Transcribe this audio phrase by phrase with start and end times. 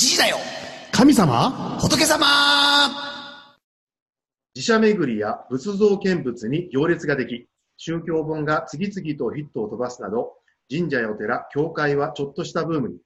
[0.00, 0.38] 時だよ。
[0.92, 1.78] 神様？
[1.80, 2.26] 仏様。
[4.54, 10.34] 自社巡りや仏像見物に行列ができ、宗教本が次々とヒットを飛ばすなど、
[10.70, 12.96] 神社やお寺、教会はちょっとしたブームに、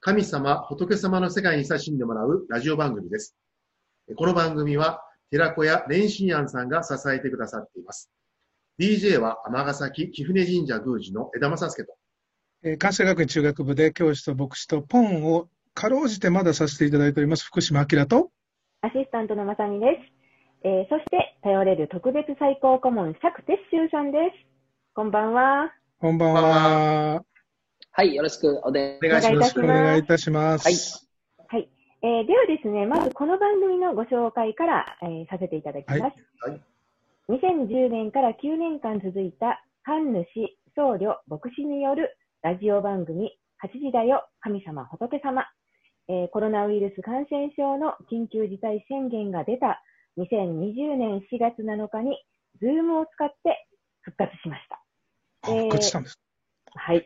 [0.00, 3.34] 神様、仏様の世界に親しんでもらうラジオ番組です。
[4.16, 5.00] この番組は、
[5.30, 8.10] 寺子屋蓮心庵さんが支えてくださっています。
[8.78, 11.94] DJ は尼崎貴船神社宮司の枝正介と、
[12.62, 18.30] えー関西学院中学部で教師と牧師とポンをかろうじてまださせていただいております福島明と
[18.80, 19.86] アシスタントのまさみで
[20.64, 20.66] す。
[20.66, 24.46] えーそして、頼れる特別最高顧問、釈徹宗さんです。
[24.94, 25.74] こんばんは。
[26.00, 27.24] こんばんは。
[27.92, 30.30] はい、よろしくお願いお願いしますお願いいたし。
[30.30, 30.64] お願いいたします。
[31.50, 31.68] はいはい。
[32.02, 36.00] えーではですね、まずこの番組のご紹介から、えーさせていただきます。
[36.00, 36.10] はい
[36.52, 36.60] はい
[37.28, 40.26] 2010年から9年間続いた神主、
[40.74, 45.44] 僧侶、牧師によるラジオ番組、8時だよ、神様、仏様。
[46.08, 49.82] えーコロナウイルス感染症の緊急事態宣言が出た
[50.18, 52.16] 2020年4月7日に、
[52.60, 53.66] ズームを使って
[54.02, 54.80] 復活しました。
[55.42, 56.18] あ復活したんです。
[56.74, 57.04] はい。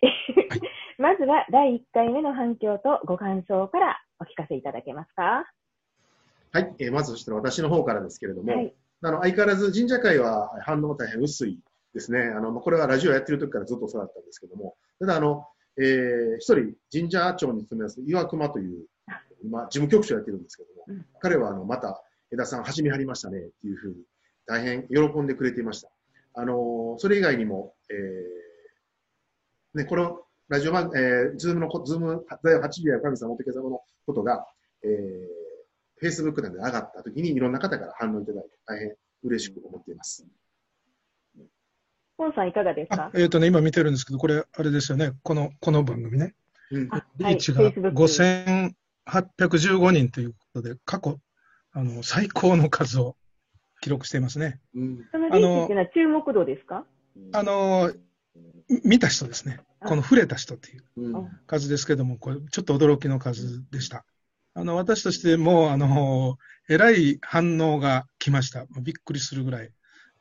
[0.98, 5.50] まずは第1回目の反響とご感想からお聞かせいただけますか。
[6.52, 8.74] はい、えーまずそしたら私の方からですけれども、はい。
[9.02, 11.58] あの相変わらず神社会は反応が大変薄い
[11.94, 12.20] ですね。
[12.20, 15.46] あのまあこれはラジオやってる時からずっとそうだったんですけども、ただあの、
[15.78, 18.86] えー一人神社庁に勤めます岩熊という、
[19.44, 22.02] まあ、事務局長やってるんですけども、うん、彼はあのまた
[22.32, 23.96] 枝さん始めはりましたねっていうふうに
[24.46, 25.88] 大変喜んでくれていました。
[26.34, 34.46] あのそれ以外にも、えー、ね、このラジオ番、えー、ズームのこ、ズーム、第8時や神様、仏様のことが、
[34.82, 40.26] えー、Facebook なんで上がった時にいろんな方から反応いただいて、大変嬉しく思っています。
[42.16, 43.10] ポンさんいかがですか？
[43.14, 46.34] えっ、ー、とね、今見てるんですけど、これ、あれですよね、この、この番組ね。
[46.70, 48.72] うん、リーが5000、
[49.10, 51.18] 815人ということで、過去、
[51.72, 53.16] あの最高の数を
[53.80, 54.60] 記録していますね。
[54.74, 56.84] うん、そのリーチ注目度ですか？
[57.32, 57.92] あの
[58.84, 60.84] 見た人ですね、この触れた人っていう
[61.46, 64.04] 数ですけども、これちょっと驚きの数でした。
[64.54, 66.36] あの私としてもあの、
[66.68, 69.70] えらい反応が来ました、びっくりするぐらい、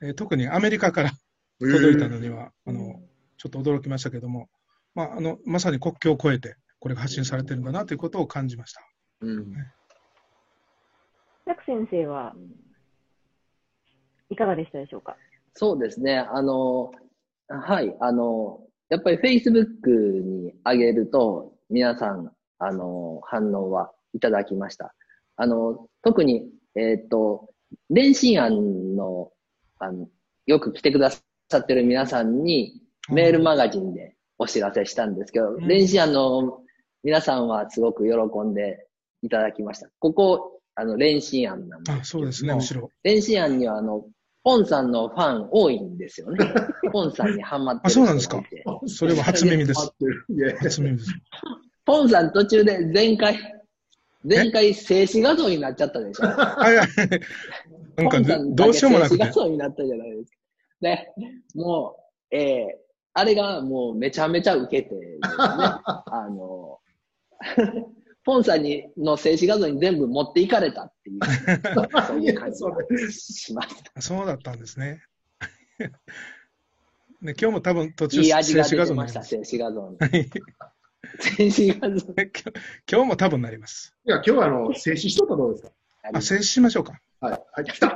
[0.02, 1.12] えー、特にアメリカから
[1.60, 3.02] 届いたのには、えー、あの
[3.38, 4.50] ちょっと驚きましたけども、
[4.96, 8.82] まあ、あのまさに国境を越えて、これが発信されてるんだなということを感じました。
[9.22, 9.54] うん
[11.46, 12.36] 釈先生は
[14.30, 15.18] いかがでしたでしょうか？
[15.54, 16.20] そうですね。
[16.20, 16.92] あの、
[17.48, 19.90] はい、あの、やっぱり Facebook
[20.22, 24.94] に上げると、皆さん、あの、反応はいただきました。
[25.36, 27.50] あの、特に、えっ、と、
[27.90, 29.32] 電信案の、
[29.80, 30.08] あの、
[30.46, 31.22] よく来てくださ
[31.58, 36.62] ってる皆さんに、メールマガジンでお知らせしたんですけど、うん電信案の
[37.04, 38.86] 皆さんはすごく喜んで
[39.22, 39.90] いただきました。
[40.00, 42.90] ここ、あの、電信案なんですあ、そうですね、むしろ。
[43.04, 44.06] 電子案には、あの、
[44.44, 46.38] ポンさんのファン多いんですよね。
[46.92, 48.42] ポンさんにハマってるあそうなんですか
[48.88, 49.94] それは初耳です。
[50.60, 51.12] 初耳です。
[51.86, 53.38] ポンさん途中で前回、
[54.24, 56.26] 前回静止画像になっちゃったでしょ。
[56.62, 56.84] あ、いや、
[57.98, 59.32] なんかどうしようもなくて静止画。
[59.34, 60.38] 像になったじゃないですか。
[60.82, 61.12] で、
[61.56, 61.96] も
[62.32, 66.80] う、えーあれがもうめちゃめちゃ受けてね、あの、
[68.24, 71.20] ポンさんにの静止画像に全部持っていかれたっていう、
[72.08, 72.72] そういう感じが
[73.12, 74.02] しました。
[74.02, 75.02] そうだったんですね。
[77.22, 79.44] ね、今日も多分途中いい味が静止画像に出てました。
[79.44, 79.98] 静止画像に。
[79.98, 80.30] はい
[81.22, 82.44] 静止画像今日
[82.92, 83.96] 今日も多分なります。
[84.06, 85.72] いや、今日はあの、静止しとったらどうですか？
[86.14, 87.00] あ、静止しましょうか。
[87.22, 87.42] はい。
[87.54, 87.88] はい、来た。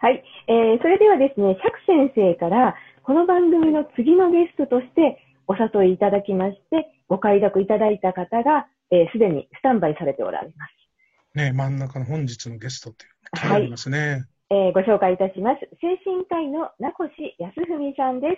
[0.00, 0.22] はい。
[0.48, 11.36] えーそれではですね、釈先生から、この番組の次のゲストとしてお誘いいただきまして、ご快諾いただいた方が、えーすでにスタンバイされておられます。
[11.36, 13.10] ね、真ん中の本日のゲストっていう。
[13.32, 14.26] はい気になりますね。
[14.50, 15.60] えーご紹介いたします。
[15.80, 16.98] 精神科医の名越
[17.38, 18.36] 康文さんです。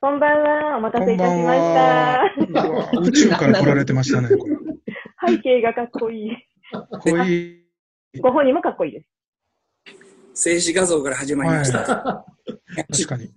[0.00, 0.78] こんばんは。
[0.78, 3.00] お待たせいたしました。
[3.00, 4.56] 宇宙から来られてましたね、これ。
[5.28, 6.30] 背景がかっこいい。
[6.72, 7.60] かっこい
[8.14, 8.20] い。
[8.20, 9.02] ご本人もかっこいいで
[10.34, 10.52] す。
[10.52, 12.24] 静止画像から始まりました。
[12.88, 13.28] 確かに。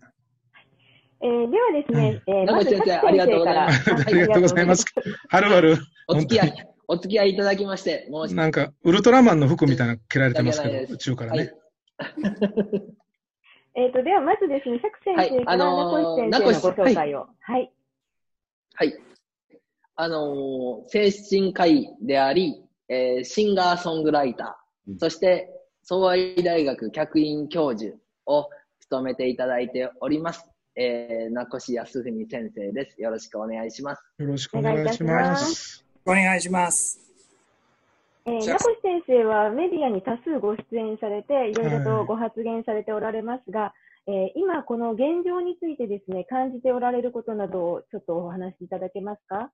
[1.24, 4.86] えーではですね、えーまず釈ありがとうございからますありがとうございます。
[5.30, 5.78] はるばる。
[6.10, 11.54] お付き合い、お付き合いいただきまして、申しなんか、ウルトラマンの服みたいなの着られてますけど、宇宙からはいね。
[13.75, 17.28] えっ、と、ではまずですね、釈先生からはいあのー名越先生のご紹介を。
[17.40, 17.72] はい。
[18.76, 18.94] はい。
[19.96, 25.50] あのー精神科医であり、えーシンガーソングライター、うんそして、
[25.84, 27.96] 総愛大学客員教授
[28.26, 28.50] を
[28.81, 30.53] 務めていただいております。
[30.75, 33.00] えー、名越康文先生です。
[33.00, 34.02] よろしくお願いします。
[34.18, 35.86] よろしくお願いします。
[36.04, 37.00] お願いします。
[38.25, 43.74] えー、名越先生はメディアに多数ご出演されて、いろいろとご発言されておられますが、
[44.08, 49.52] えー今この現状についてですね、感じておられることなどをちょっとお話しいただけますか？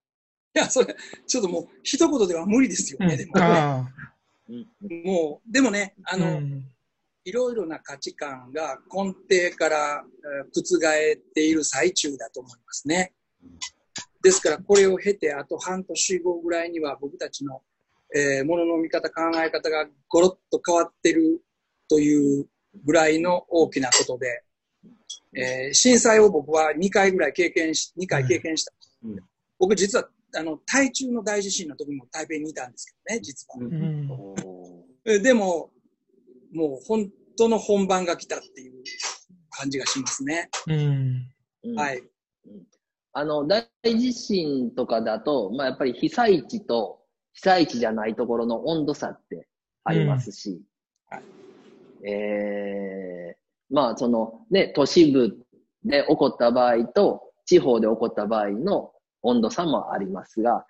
[0.56, 0.96] いや、それ、
[1.26, 3.44] ちょっともう、一言では無理ですようんね、でもね。
[3.44, 3.84] あ
[4.48, 4.66] うん
[5.04, 6.16] もう、でもね、ああ。
[6.16, 6.64] の、うん
[7.24, 10.04] いろいろな価値観が根底から
[10.44, 13.12] えー覆っている最中だと思いますね。
[14.22, 17.62] ですから、これを経て、あと半年後ぐらいには僕たちの、
[18.14, 21.42] えーものの見方、考え方がゴロッと変わってる
[21.88, 22.46] という
[22.84, 24.42] ぐらいの大きなことで、
[25.34, 28.72] えー震災を僕は2回ぐらい経験し、2回経験した。
[29.04, 29.16] うん
[29.58, 33.56] 僕実は、あの、台中の大地震の時も台北にいたんですけどね、実は。
[35.04, 35.70] うんでも、
[36.52, 38.82] もう本当の本番が来たっていう
[39.50, 40.48] 感じがしますね。
[40.66, 41.26] うん
[41.64, 42.02] うんはい。
[43.12, 47.00] あの、大地震とかだと、まあ、やっぱり被災地と
[47.34, 49.48] 被災地じゃないところの温度差って
[49.84, 50.50] ありますし、
[51.10, 51.24] うんはい
[52.08, 55.36] えー、まあ、そのね、都市部
[55.84, 58.92] で起こった場合と地方で起こった場合の
[59.22, 60.64] 温度差もありますが、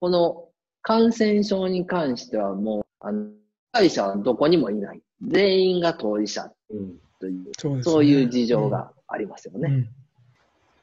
[0.00, 0.48] この
[0.80, 3.30] 感染症に関してはもう、あの、
[3.72, 5.00] 被災者はどこにもいない。
[5.26, 9.68] 全員が当事者うんという、そうですねそういう事情がありますよね。
[9.68, 9.88] うん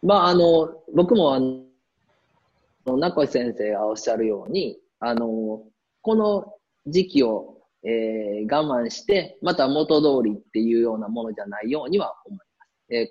[0.01, 5.63] まあ、あの、僕もあの、名越先生がおっしゃるように、あの、
[6.01, 6.55] この
[6.87, 12.71] 時期を、えー我慢して、また元通りっていうようなものじゃないようには思います。
[12.89, 13.07] えー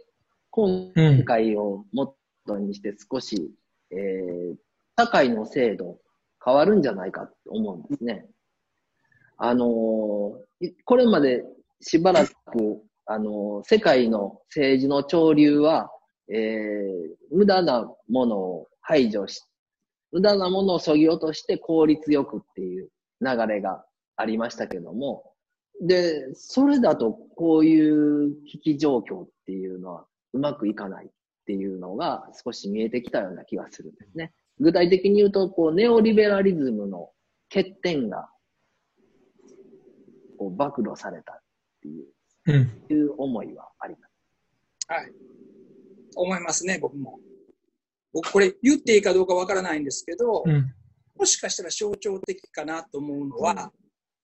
[0.51, 0.93] 今
[1.25, 2.17] 回をも
[2.47, 3.51] とにして少し、
[3.91, 4.55] えー
[4.99, 5.99] 社会の制度
[6.45, 8.27] 変わるんじゃないかと思うんですね。
[9.39, 10.39] あのー
[10.85, 11.45] これまで
[11.81, 12.33] しばらく、
[13.07, 15.91] あのー世界の政治の潮流は、
[16.29, 19.43] えー無駄なものを排除し、
[20.13, 22.89] 無駄なものを削ぎ落として効率よくっていう
[23.21, 23.85] 流れが
[24.17, 25.33] ありましたけども、
[25.81, 31.09] で、それだとこういう危機状況っていうのはうまくいかないっ
[31.47, 34.33] ていうのが少し見えてきたような気がするんですね。
[34.59, 37.11] 具体的に言うと、こう、ネオリベラリズムの
[37.53, 38.29] 欠点が、
[40.39, 41.41] こう、暴露されたっ
[41.83, 42.07] ていう、
[42.47, 44.13] うんいう思いはあります。
[44.89, 45.13] はい。
[46.17, 47.19] 思いますね、僕も。
[48.13, 50.73] 僕、これ言っていいかどうかわからないんですけど、うん
[51.19, 53.73] もしかしたら象徴的かなと思うのは、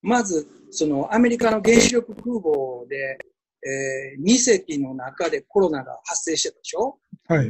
[0.01, 3.19] まず、そのアメリカの原子力空母で、
[3.67, 7.01] え2隻の中でコロナが発生してたでしょ？
[7.27, 7.49] はい。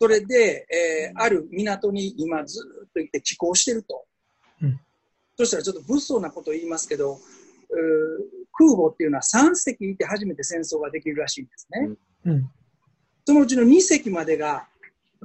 [0.00, 4.04] それで、えーある港に今ずっといて寄港してると。
[4.62, 4.80] うん
[5.36, 7.20] そしたらちょっと物騒なことを言いますけど、
[8.52, 11.90] 空母っていうのは3隻いて初めて戦争ができるらしいんですね。
[12.26, 12.50] うん
[13.28, 14.66] そのうちの2隻までが、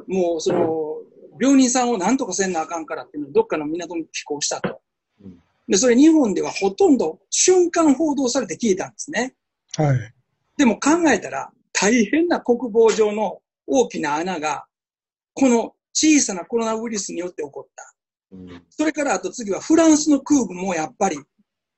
[0.07, 0.97] もうその、
[1.39, 4.81] 病人さんを何とかせんなあかんからっていうのをどっかの港に寄港したと。
[5.23, 9.35] うんで、それ日本ではほとんど瞬間報道されて消えたんですね。
[9.77, 10.13] はい。
[10.57, 14.65] でも考えたら、大変な国防上の大きな穴が、
[15.33, 17.93] この小さなコロナウイルスによって起こった。
[18.33, 21.17] うんそれからあと次はフランスの空母もやっぱり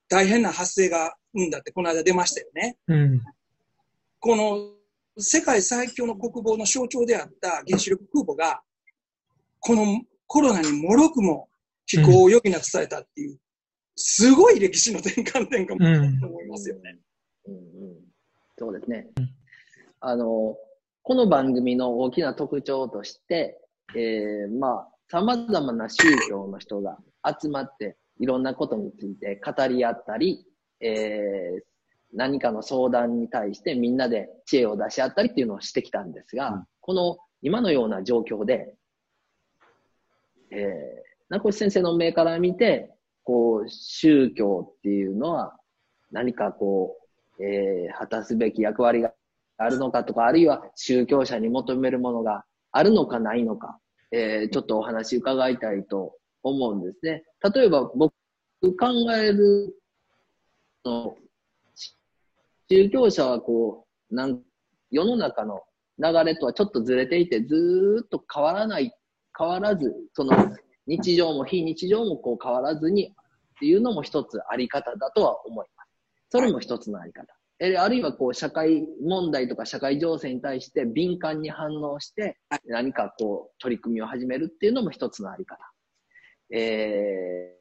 [0.08, 2.78] 大変な発生が生んだってこの間出ましたよね。
[2.88, 3.22] うん。
[4.20, 4.76] この
[5.18, 8.62] 世界最強の国防の象徴であった原子力空母が、
[9.60, 11.50] このコロナにもろくも
[11.86, 13.40] 飛行を余儀なくされたっていう、
[13.96, 16.98] すごい歴史の転換点かもうんと思いますよね。
[17.48, 17.62] うんうん、
[18.58, 19.08] そうですね。
[20.02, 20.58] あの、
[21.04, 23.60] この番組の大きな特徴として、
[23.96, 30.46] えー、まあ、様々な宗教の人が集まって、いろんなことについて語り合ったり、
[30.80, 31.64] えー、
[32.14, 36.66] 何かの相談に対してみんなで知恵を出し合ったりっていうのをしてきたんですが、うん。
[36.82, 38.74] この今のような状況で、
[40.52, 40.60] えー、
[41.30, 42.92] 名越先生の目から見て、
[43.24, 45.58] こう、宗教っていうのは
[46.12, 46.98] 何かこ
[47.40, 49.14] う、えー果たすべき役割が
[49.58, 53.80] あるのかとか、あるいは宗教者に求めるものがあるのかないのか、
[54.12, 56.16] えーちょっとお話伺いたいと
[56.50, 57.24] 思うんですね。
[57.54, 58.14] 例えば僕
[58.62, 59.76] 考える
[60.86, 61.16] の、
[62.70, 64.42] 宗教者はこう、なん
[64.92, 65.64] 世の中の
[65.98, 68.92] 流れとはちょっとずれていて、ずーっと変わらない、
[69.38, 70.34] 変わらず、その
[70.86, 73.14] 日常も非日常もこう変わらずにっ
[73.60, 75.90] ていうのも一つあり方だとは思います。
[76.30, 77.36] それも一つのあり方。
[77.60, 85.58] えあるいはこう社会問題とか社会情勢に対して敏感に反応して何かこう取り組みを始めるっていうのも一つのあり方。
[86.52, 87.52] え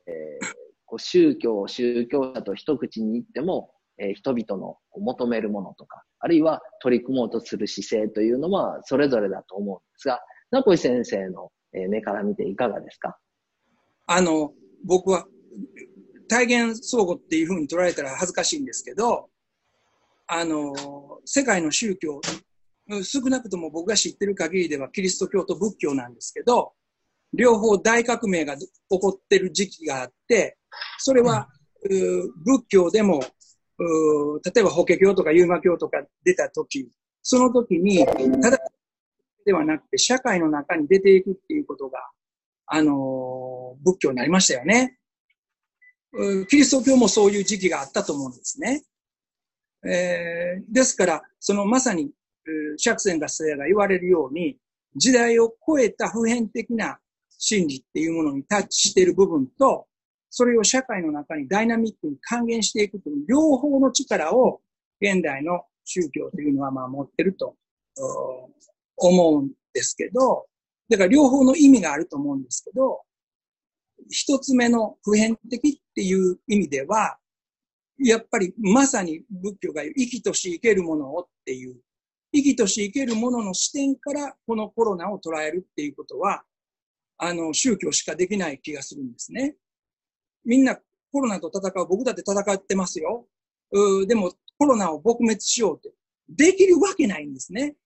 [0.43, 0.55] ー
[0.87, 13.19] こう宗教を、宗教者と一口に言っても、えー人々の求めるものとか、あるいは取り組もうとする姿勢というのはそれぞれだと思うんですが、名越先生の目から見ていかがですか？
[14.07, 14.53] あの、
[14.85, 15.26] 僕は
[16.29, 19.31] 体現相互っていうふうに捉えたら恥ずかしいんですけど、
[20.26, 20.75] あの、
[21.25, 22.21] 世界の宗教、
[23.03, 26.73] 少なくとも僕が知ってる限りではキリスト教と仏教なんですけど、
[27.37, 30.57] 両方大革命が起こってる時期があって、
[30.99, 31.49] それは、
[31.83, 33.21] 仏教でも、
[33.79, 36.88] 例えば法華経とかユーマ教とか出た時、
[37.23, 38.05] その時に、
[38.41, 38.59] ただ
[39.45, 41.99] ではなくて社会の中に出ていくっていうことが、
[42.67, 44.99] あの仏教になりましたよね。
[46.49, 48.85] キリスト教もそういう時期があったと思うんですね。
[49.87, 52.11] えー、ですから、そのまさに、
[52.76, 54.57] 釈迦が生が言われるように、
[54.97, 57.00] 時代を超えた普遍的な
[57.38, 59.87] 真理っていうものにタッチしている部分と、
[60.31, 64.61] それを社会の中にダイナミックに還元していくという両方の力を
[65.00, 67.55] 現代の宗教というのはまあ持ってると
[68.97, 70.47] 思うんですけど、
[70.88, 73.03] だから両方の意味があると思うんですけど、
[74.11, 77.17] 一つ目の普遍的っていう意味では、
[77.99, 81.76] やっぱりまさに仏教が生きとし生けるものをっていう、
[82.35, 86.43] 生きとし生けるものの視点からこのコロナを捉えるっていうことは、
[87.18, 89.56] あの、宗教しかできない気がするんですね。
[90.44, 90.78] みんな
[91.12, 93.26] コロナと戦う、僕だって戦ってますよ。
[93.71, 95.92] うでもコロナを撲滅しようって、
[96.28, 97.76] できるわけないんですね。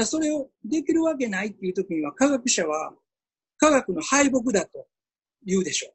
[0.00, 2.94] それをできるわけないっていう時には科学者は
[3.58, 4.86] 科学の敗北だと
[5.44, 5.92] 言うでしょう。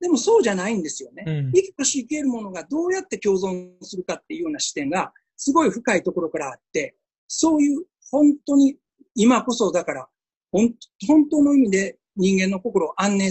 [0.00, 1.24] でもそうじゃないんですよね。
[1.26, 6.96] うん、生きとし生けるものがどうやって共存するかっていうような視点がすごい深いところからあって、
[7.26, 8.76] そういう本当に
[9.14, 10.08] 今こそだから
[10.54, 13.30] 本当の意味で人間の心を安寧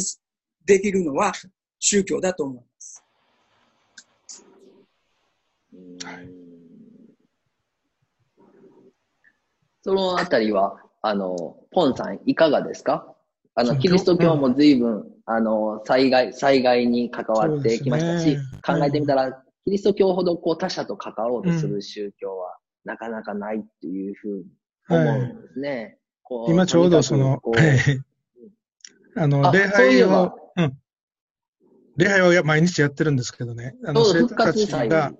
[0.65, 1.31] できるのは
[1.79, 3.03] 宗教だと思います。
[6.03, 6.29] はい。
[9.81, 13.15] そのあたりは、あの、ポンさんいかがですか？
[13.55, 19.31] あの、キリスト教も随分、あの、災害、災害に関わってきましたし、ね、考えてみたら、
[19.65, 24.45] キリスト教ほどこう他者と関わろうとする宗教は、なかなかないっていうふうに
[24.89, 25.69] 思うんですね。
[25.69, 25.97] はい、
[26.47, 27.41] 今ちょうどその、
[29.15, 30.77] あの、礼拝を、うん。
[31.97, 33.75] 礼拝を毎日やってるんですけどね。
[33.85, 35.13] あの、生徒たちが、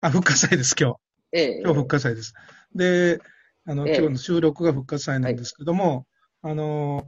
[0.00, 0.96] あ、復活祭です、今日。
[1.32, 2.34] ええ、今日復活祭です。
[2.74, 3.20] で、
[3.64, 6.06] あの、ええ、今日の収録が復活祭なんですけども、
[6.42, 7.06] はい、あの、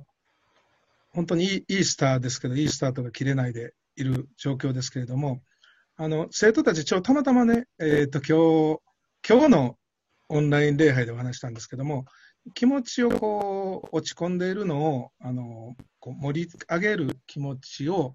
[1.11, 5.43] 本当にイースターですけど、イースターとか切れないでいる状況ですけれども、
[5.97, 8.81] あの、生徒たち、ちょ、たまたまね、えっ、ー、と、今日、
[9.29, 9.79] 今日の
[10.29, 12.05] オンライン礼拝でお話したんですけども、
[12.53, 18.15] 気持ちをこう、落ち込んでいるのを、あの、こう盛り上げる気持ちを、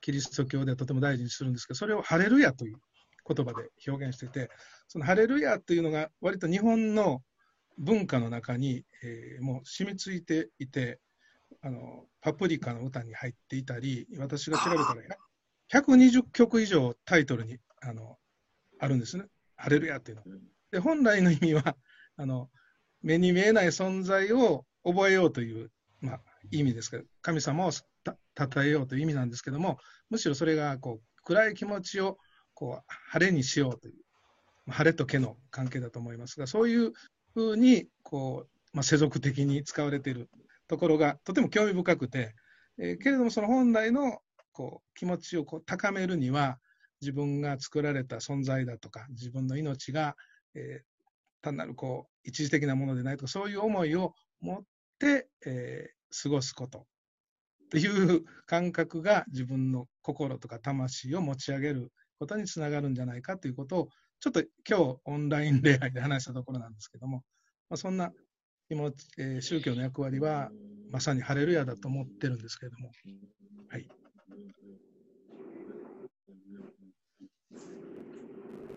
[0.00, 2.76] キリスト教ではとても大事にするんですけど、それをハレルヤという
[3.26, 4.50] 言葉で表現してて、
[4.86, 7.22] そのハレルヤというのが割と日本の
[7.78, 11.00] 文化の中に、えー、もう染みついていて、
[11.62, 15.16] あの、パプリカの歌に入っていたり、私が調べたら、
[15.72, 18.18] 120曲以上タイトルに、あの、
[18.78, 19.24] あるんですね。
[19.56, 20.22] ハレルヤっていうの。
[20.70, 21.76] で、本来の意味は、
[22.16, 22.50] あの、
[23.04, 25.70] 目に見えない存在を覚えようという、
[26.00, 26.20] まあ、
[26.50, 29.78] 意味ですけど、神様をたたえようという意味なんですけども、
[30.10, 32.18] むしろそれが、こう、暗い気持ちを、
[32.54, 33.94] こう、晴れにしようという、
[34.70, 36.92] 晴れと毛の関係だと思いますが、そういう
[37.34, 40.28] ふうに、こう、まあ、世俗的に使われている
[40.66, 42.34] ところがとても興味深くて、
[42.78, 44.18] えー、けれどもその本来の
[44.52, 46.58] こう気持ちをこう高めるには
[47.00, 50.16] 自分が作られた存在だとか自分の命が、
[50.54, 50.84] えー、
[51.44, 54.62] 単なるこう一時的なものでないとかそういう思いを持っ
[54.98, 56.86] て、えー、過ごすこと
[57.70, 63.88] という感覚が自分の心とか魂を持ち上げることにつながるんじゃないかということを
[64.20, 67.22] ちょっと今日オンライン礼拝で話したところなんですけども、
[67.68, 68.10] まあ、そんな
[68.68, 70.50] 気持ち、えー、宗教の役割は
[70.90, 72.90] まさにハレルヤだと思ってるんですけれども。
[73.68, 73.86] はい。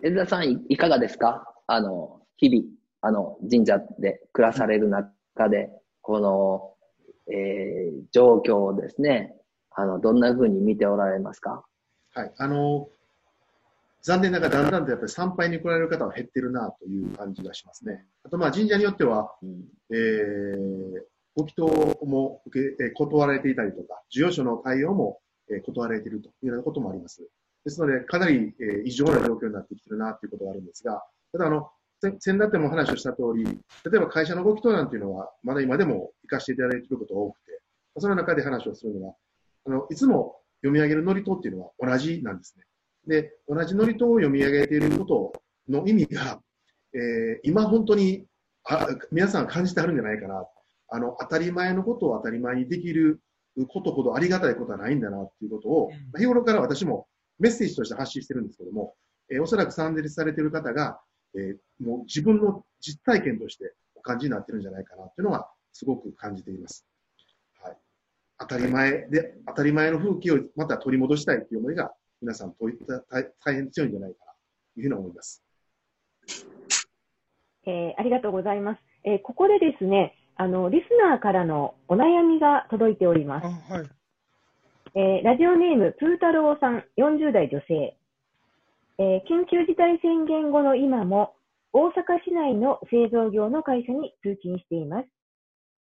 [0.02, 1.44] 江田さんい、いかがですか？
[1.66, 2.64] あの、日々、
[3.02, 6.74] あの、神社で暮らされる中で、この、
[7.32, 9.36] えー、状況をですね、
[9.70, 11.64] あの、どんなふうに見ておられますか？
[12.14, 12.32] はい。
[12.36, 12.88] あの、
[14.02, 18.06] 残念ながらだんだんとやっぱり参拝に来られる方は減ってるなという感じがしますね。
[18.24, 21.02] あとまあ神社によっては、うん、えー、
[21.36, 27.28] ご祈祷も受け、え断られていたりとか、授与所の対応も、え断られているというようなこともあります。
[27.64, 31.68] ですので、かなり、え異常な状況になってきてるなということがあるんですが、ただあの、
[32.00, 37.60] 先だっても話をした通り、例えば会社のご祈祷なんていうのは、まだ今でも活かしていただいていることが多くて、
[37.98, 39.14] その中で話をするのは、
[39.66, 42.64] あの、いつも読み上げる祝詞っていうのは同じなんですね。
[43.06, 45.32] で、同じ祝詞を読み上げていること
[45.68, 46.40] の意味が、
[46.94, 48.26] えー、今本当に
[48.64, 50.46] あ皆さん感じてあるんじゃないかな。
[50.90, 53.20] あの、当たり前のことを当たり前にできる
[53.68, 57.06] ことほどありがたいことはないんだなっていうことを、うん日頃から私も
[57.38, 58.94] メッセージとして発信してるんですけども、
[59.30, 61.00] えーおそらく参列されている方が、
[61.38, 66.84] えーもう自分の実体験としてお感じになってるんじゃないかなっていうのはすごく感じています。
[67.62, 67.76] はい。
[68.40, 74.32] 当たり前で、当たり前の風景をまた取り戻したいという思いが皆さんといった大大変強いんじゃないかな
[74.74, 75.44] というふうに思います。
[77.66, 78.80] えーありがとうございます。
[79.04, 83.74] えーここでですね、あの、リスナーからのお悩みが届いておりますあ。
[83.74, 83.88] はい。
[84.94, 87.97] えーラジオネーム、プータローさん、40代女性。
[89.00, 91.36] え緊急事態宣言後の今も、
[91.72, 95.08] 大阪市内の製造業の会社に通勤しています。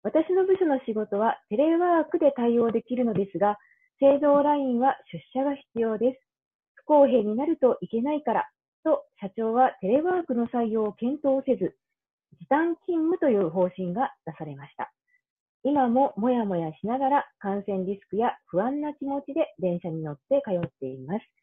[0.03, 3.57] 私の部署の仕事はテレワークで対応できるのですが、
[3.99, 6.19] 製造ラインは出社が必要です。
[6.75, 8.49] 不公平になるといけないから、
[8.83, 11.77] と社長はテレワークの採用を検討せず、
[12.41, 14.91] 時短勤務という方針が出されました。
[15.63, 21.36] 今ももやもやしながら感染リスクや不安な気持ちで電車に乗って通っています。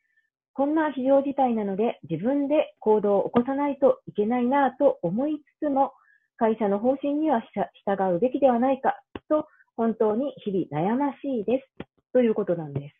[0.54, 5.92] こんな非常事態なので自分で行動を起こさないといけないなぁと思いつつも、
[6.37, 7.42] 会社の方針には
[7.87, 9.46] 従うべきではないかと
[9.76, 11.87] 本当に日々悩ましいです。
[12.12, 12.94] ということなんです。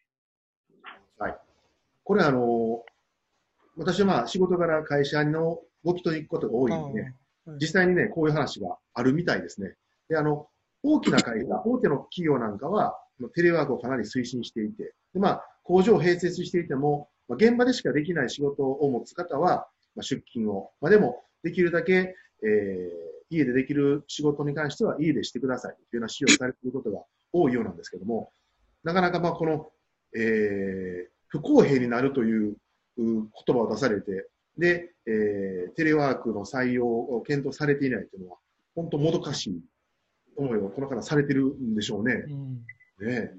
[1.19, 1.37] はい。
[2.03, 2.83] これあの、
[3.77, 7.15] 私はまあ仕事柄会社の動きと行くことが多いので、ね、
[7.61, 9.77] 実際にね、こういう話があるみたいですね。
[10.09, 10.49] で、あの、
[10.83, 12.99] 大きな会社、 大手の企業なんかは、
[13.35, 27.03] テレワークをかなり推進していて、でまあ、工場を併設していても、まあ、現場でしかできない仕事を持つ方は、まあ、出勤を、まあ、でも、できるだけ、えー家でできる仕事に関しては家でしてくださいというような指示をされていることが
[27.33, 28.31] 多いようなんですけども、
[28.85, 29.71] なかなかまあこの、
[30.17, 32.57] えー不公平になるというう
[32.97, 38.39] 言葉を出されて、で、えーテレワークの採用を検討されていないというのは、
[38.77, 39.61] 本当もどかしい
[40.37, 42.25] 思いをこの方されてるんでしょうね。
[42.29, 42.63] うん、ね
[43.09, 43.35] え。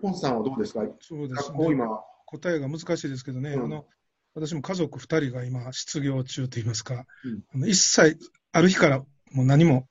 [0.00, 0.80] ポンさんはどうですか？
[1.00, 1.58] そうですね。
[1.70, 1.86] 今、
[2.26, 3.64] 答えが難しいですけどね、うん。
[3.64, 3.86] あの
[4.34, 7.42] 私も家族2人が今、失業中といいますか、うん。
[7.54, 8.18] あの一切、
[8.52, 8.98] ある日から
[9.32, 9.86] もう何も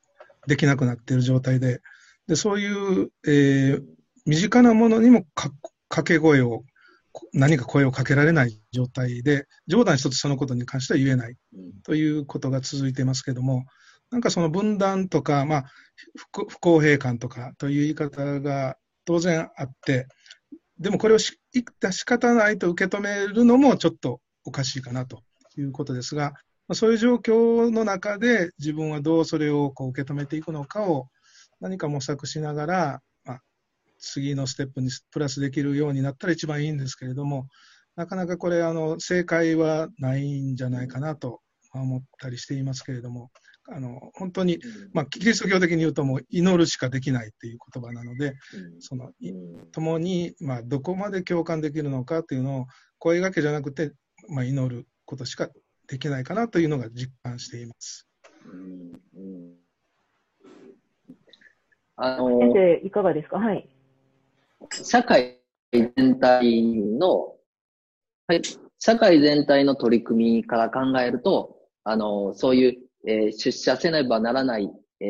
[0.48, 1.82] できなくなっている状態で、
[2.28, 3.84] でそういう、えー
[4.30, 5.52] 身近なものにもか
[5.88, 6.66] 掛け声を、
[7.14, 11.38] こ何か声をかけられない状態で、冗談一つそのことに関しては言えない
[11.84, 13.64] ということが続いていますけども、
[14.12, 15.66] なんかその分断とか、まあ、
[16.34, 18.76] 不不公平感とかという言い方が
[19.08, 20.06] 当然あって、
[20.80, 25.24] でもこれをし言った仕方ないと受け止めるのもちょっとおかしいかなと
[25.58, 26.34] いうことですが、
[26.74, 31.08] そういう状況の中で自分はどうそれをこう受け止めていくのかを
[31.62, 33.42] 何か模索しながら、まあ、
[33.98, 37.48] 次のステップにプラスできるようになったら一番いいんですけれども、
[37.96, 41.40] なかなかこれ、あの正解はないんじゃないかなと
[41.74, 43.32] 思ったりしていますけれども、
[43.70, 44.60] あの本当に、
[44.94, 48.36] まあ、キリスト教的に言うと、もう祈るしかできないっていう言葉なので、
[48.80, 49.34] そのい
[49.72, 52.66] 共に、まあ、どこまで共感できるのかっていうのを
[52.98, 53.92] 声がけじゃなくて、
[54.30, 55.50] まあ、祈ることしか
[55.88, 58.08] できないかなというのが実感しています。
[61.96, 63.38] あの先生、いかがですか？
[63.38, 63.68] はい。
[64.72, 65.40] 社会
[65.72, 66.62] 全体
[66.98, 67.36] の、
[68.28, 68.42] はい、
[68.80, 75.08] 社会全体の取り組みから考えると、あの、そういう、えー出社せねばならない、えー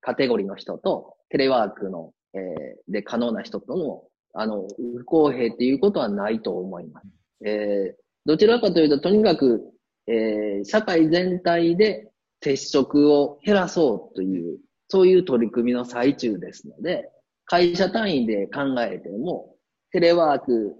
[0.00, 4.66] カテゴリーの人と、テレワークの、えーで可能な人との、あの、
[4.98, 7.06] 不公平っていうことはないと思います。
[7.44, 9.62] えーどちらかというと、とにかく、
[10.06, 12.10] えー社会全体で
[12.42, 17.08] 接触を減らそうという、そういう取り組みの最中ですので、
[17.46, 19.54] 会社単位で考えても、
[19.92, 20.76] テレワーク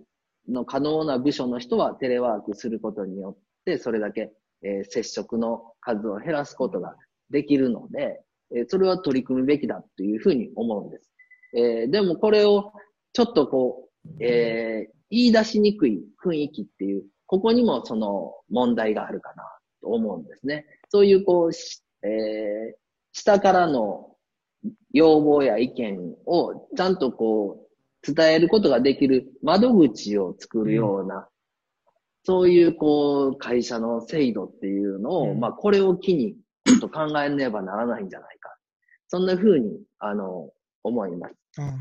[0.48, 4.32] の可能な部署の人はテレワークすることによって、それだけ、
[4.62, 6.94] えー接触の数を減らすことが
[7.30, 8.20] できるので、
[8.54, 11.10] えそれは取り組むべきだというふうに思うんです。
[11.54, 12.72] えーでもこれを
[13.12, 19.42] ちょっとこう、えー言い出しにくい雰囲気っていう、ここにもその問題があるかな
[19.80, 20.66] と思うんですね。
[20.90, 22.76] そういうこう、えー
[23.12, 24.10] 下からの
[24.92, 27.66] 要望や意見をちゃんとこ
[28.06, 31.28] う、伝えることができる窓口を作るような、
[32.28, 36.36] そういうこう、会社の制度っていうのを、うんまあこれを機に、
[36.66, 38.54] ちょっと考えねばならないんじゃないか。
[39.06, 40.50] そんな風に、あの、
[40.84, 41.30] 思いま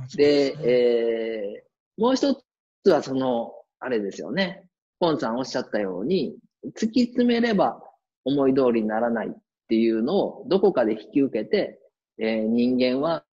[0.08, 0.16] す。
[0.16, 2.42] で、すねえー、もう一
[2.86, 4.64] つはその、あれですよね。
[5.02, 6.38] ポンさんおっしゃったように、
[6.78, 7.84] 突き詰めれば
[8.24, 9.32] 思い通りにならないっ
[9.68, 11.78] ていうのをどこかで引き受けて、
[12.20, 13.26] えー人間は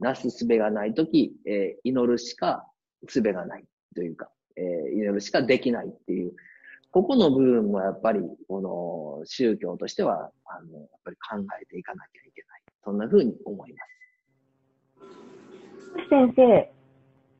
[0.00, 2.66] なすすべがないとき、えー祈るしか
[3.08, 6.34] すべがないというか、えー祈るしかできないっていう、
[6.96, 12.62] ここの部分もやっぱり、この宗教としては、あの、やっぱり考えていかなきゃいけない。
[12.82, 13.78] そんな風に思いま
[15.92, 15.98] す。
[15.98, 16.72] 越先生、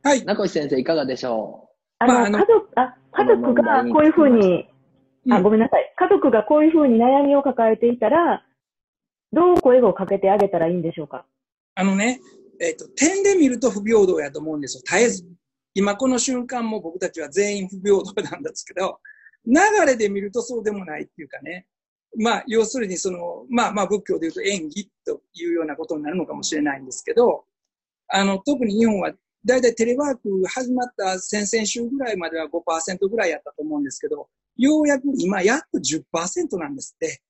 [0.03, 0.27] はい。
[0.27, 4.69] 名越先生いかがでしょあの、まああの家族、あ、家族がこういうふうに、
[5.31, 5.91] あ、ごめんなさい。
[5.97, 8.45] 家族がこういうふうに悩みを抱えていたら、
[9.33, 11.25] どう声をかけてあげたらいいんでしょうか？
[11.77, 12.21] あのね、
[12.61, 14.83] えっ、と、点で見ると不平等やと思うんですよ。
[14.85, 15.25] 絶えず。
[15.73, 19.01] 今この瞬間も僕たちは全員不平等なんですけど、
[19.47, 19.55] 流
[19.87, 21.67] れで見るとそうでもないっていうかね。
[22.19, 27.45] まあ、要するにその、まあまあ仏教で言うと演技というようなことになるのかもしれないんですけど、
[28.09, 29.13] あの、特に日本は
[29.45, 37.21] だいたいテレワーク始まった先々週ぐらいまでは5%ぐらいやったと思うんですけど、ようやく今やっと10%なんですって。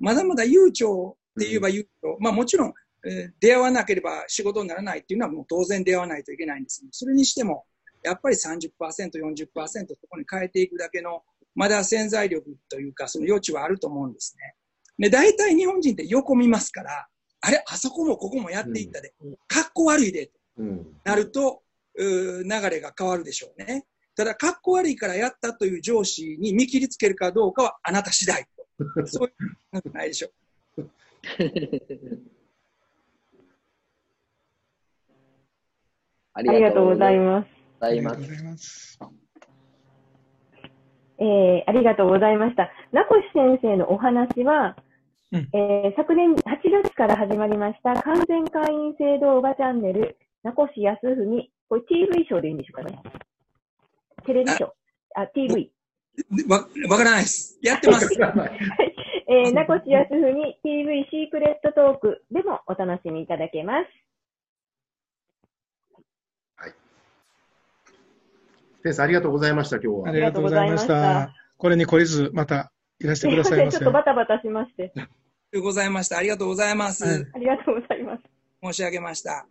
[0.00, 2.16] まだまだ悠長って言えば悠長。
[2.20, 2.74] まあもちろん、
[3.06, 6.84] えー出会わなければ仕事にならないっていうのはもう当然出会わないといけないんです。
[6.90, 7.64] それにしても、
[8.02, 11.22] やっぱり30%、40%そこに変えていくだけの、
[11.58, 14.54] まだ潜在力というか、その余地はあると思うんですね。
[14.96, 17.08] で、大体日本人って横見ますから、
[17.40, 19.12] あれ、あそこもここもやっていったで、
[19.48, 20.86] かっこ悪いで、うん。
[21.02, 21.62] なると、
[21.96, 23.86] うー流れが変わるでしょうね。
[24.14, 29.06] ただ、かっこ悪いからやったという上司に見切りつけるかどうかはあなた次第と。
[29.06, 29.32] そうい
[29.72, 30.28] うのないでしょ
[30.76, 30.82] う。
[30.82, 30.90] う。
[36.34, 37.48] あありがとうございまます。
[37.48, 37.84] す。
[37.84, 38.98] ありがとうございます。
[41.18, 42.70] えーありがとうございました。
[42.92, 44.76] 名越先生のお話は、
[45.32, 46.42] うんえー昨年8
[46.82, 53.02] 月から始まりました完全会員制動画チャンネル、名越康文、これ TV ショーでいいんでしょうかね。
[54.24, 54.70] テレビショー。
[55.14, 55.70] あ、TV。
[56.48, 57.58] わ、わからないです。
[57.62, 58.08] やってます。
[59.30, 64.07] えー、名越康文 TV シークレットトークでもお楽しみいただけます。
[68.82, 70.08] 先生、ありがとうございました、今日は。
[70.08, 71.34] ありがとうございましありがとうございまた。
[71.56, 73.92] これに懲りず、またいらしてくださいませ ちょっと。
[73.92, 74.92] バタバタしまして。
[75.60, 76.18] ございました。
[76.18, 77.04] ありがとうございます。
[77.04, 78.22] はいありがとうございます。
[78.62, 79.46] 申し上げました。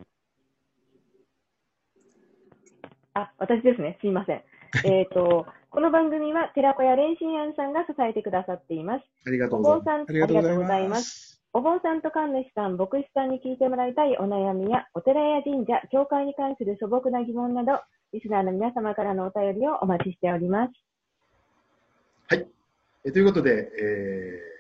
[3.14, 3.98] あ、私ですね。
[4.00, 4.44] すいません。
[4.86, 9.06] えっと、この番組は寺子屋蓮心庵さんが支えてくださっています。
[9.26, 9.86] ありがとおうございます。
[9.86, 11.04] 坊さん、ありがとうございます。
[11.04, 11.42] す。
[11.54, 17.82] お坊さんと神主さん、牧師さんに聞いてもらいたいお悩みや、お寺や神社、教会に関する素朴な疑問など、
[18.14, 20.74] リスナーの皆様からのお便りをお待ちしております。
[23.06, 24.58] えということで、えー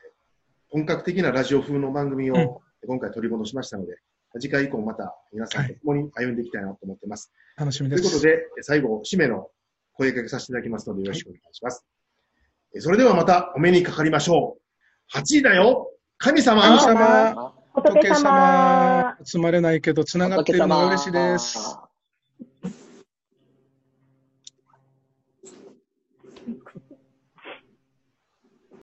[0.69, 2.36] 本格的なラジオ風の番組うん。
[2.38, 3.97] を今回取り戻しましたので、
[4.39, 7.31] 次回以降また皆さんと共に歩んでいきたいなと思ってます。
[7.57, 8.03] 楽しみです。
[8.03, 9.49] ということで、最後、締めの
[9.93, 11.86] 声かけさせていただきますので、よろしくお願いします。
[12.75, 14.57] えそれではまたお目にかかりましょ
[15.13, 15.17] う。
[15.17, 16.62] 8時だよ神様。
[16.62, 17.53] 神様。
[17.73, 18.13] 仏様。
[18.13, 21.87] 仏様、集まれないけど、つながっているのが嬉しいです。